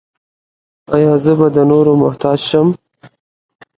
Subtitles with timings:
[0.95, 2.67] ایا زه به د نورو محتاج شم؟